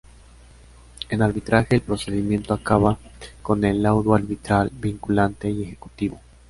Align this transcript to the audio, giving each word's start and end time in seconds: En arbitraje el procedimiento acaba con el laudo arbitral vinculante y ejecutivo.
En 1.09 1.21
arbitraje 1.21 1.75
el 1.75 1.81
procedimiento 1.83 2.55
acaba 2.55 2.97
con 3.43 3.63
el 3.63 3.83
laudo 3.83 4.15
arbitral 4.15 4.71
vinculante 4.73 5.47
y 5.51 5.61
ejecutivo. 5.61 6.19